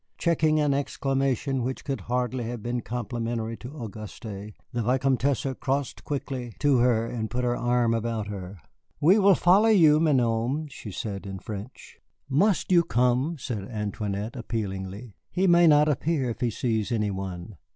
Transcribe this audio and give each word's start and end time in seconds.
Checking 0.17 0.59
an 0.59 0.73
exclamation 0.73 1.61
which 1.61 1.85
could 1.85 2.01
hardly 2.01 2.45
have 2.45 2.63
been 2.63 2.81
complimentary 2.81 3.55
to 3.57 3.69
Auguste, 3.69 4.23
the 4.23 4.53
Vicomtesse 4.81 5.45
crossed 5.59 6.03
quickly 6.03 6.55
to 6.57 6.79
her 6.79 7.05
and 7.05 7.29
put 7.29 7.43
her 7.43 7.55
arm 7.55 7.93
about 7.93 8.25
her. 8.25 8.57
"We 8.99 9.19
will 9.19 9.35
follow 9.35 9.69
you, 9.69 9.99
mignonne," 9.99 10.69
she 10.71 10.89
said 10.91 11.27
in 11.27 11.37
French. 11.37 11.99
"Must 12.27 12.71
you 12.71 12.83
come?" 12.83 13.37
said 13.37 13.65
Antoinette, 13.69 14.35
appealingly. 14.35 15.17
"He 15.29 15.45
may 15.45 15.67
not 15.67 15.87
appear 15.87 16.31
if 16.31 16.41
he 16.41 16.49
sees 16.49 16.91
any 16.91 17.11
one." 17.11 17.57